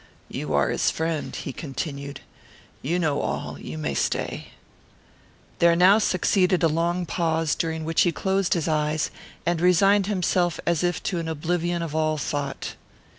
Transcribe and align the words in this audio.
"You 0.29 0.55
are 0.55 0.71
his 0.71 0.89
friend," 0.89 1.35
he 1.35 1.53
continued. 1.53 2.21
"You 2.81 2.97
know 2.97 3.21
all. 3.21 3.59
You 3.59 3.77
may 3.77 3.93
stay." 3.93 4.47
There 5.59 5.75
now 5.75 5.99
succeeded 5.99 6.63
a 6.63 6.67
long 6.67 7.05
pause, 7.05 7.53
during 7.53 7.85
which 7.85 8.01
he 8.01 8.11
closed 8.11 8.55
his 8.55 8.67
eyes, 8.67 9.11
and 9.45 9.61
resigned 9.61 10.07
himself 10.07 10.59
as 10.65 10.83
if 10.83 11.03
to 11.03 11.19
an 11.19 11.27
oblivion 11.27 11.83
of 11.83 11.93
all 11.95 12.17
thought. 12.17 12.73